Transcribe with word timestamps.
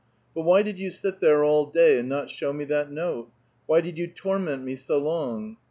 But 0.33 0.41
why 0.41 0.63
did 0.63 0.79
you 0.79 0.89
sit 0.89 1.19
there 1.19 1.43
all 1.43 1.67
day, 1.67 1.99
and 1.99 2.09
not 2.09 2.31
show 2.31 2.51
me 2.53 2.65
that 2.65 2.89
note? 2.91 3.29
Why 3.67 3.81
did 3.81 3.99
you 3.99 4.07
torment 4.07 4.63
me 4.63 4.75
so 4.75 4.97
long? 4.97 5.57